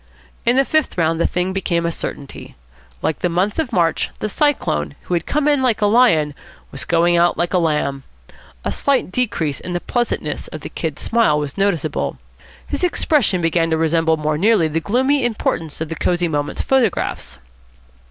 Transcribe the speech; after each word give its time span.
In 0.47 0.55
the 0.55 0.65
fifth 0.65 0.97
round 0.97 1.21
the 1.21 1.27
thing 1.27 1.53
became 1.53 1.85
a 1.85 1.91
certainty. 1.91 2.55
Like 3.03 3.19
the 3.19 3.29
month 3.29 3.59
of 3.59 3.71
March, 3.71 4.09
the 4.17 4.29
Cyclone, 4.29 4.95
who 5.03 5.13
had 5.13 5.27
come 5.27 5.47
in 5.47 5.61
like 5.61 5.79
a 5.79 5.85
lion, 5.85 6.33
was 6.71 6.85
going 6.85 7.17
out 7.17 7.37
like 7.37 7.53
a 7.53 7.59
lamb. 7.59 8.01
A 8.65 8.71
slight 8.71 9.11
decrease 9.11 9.59
in 9.59 9.73
the 9.73 9.79
pleasantness 9.79 10.47
of 10.47 10.61
the 10.61 10.69
Kid's 10.69 11.03
smile 11.03 11.37
was 11.37 11.55
noticeable. 11.55 12.17
His 12.65 12.83
expression 12.83 13.41
began 13.41 13.69
to 13.69 13.77
resemble 13.77 14.17
more 14.17 14.39
nearly 14.39 14.67
the 14.67 14.79
gloomy 14.79 15.23
importance 15.23 15.81
of 15.81 15.89
the 15.89 15.95
Cosy 15.95 16.27
Moments 16.27 16.63
photographs. 16.63 17.37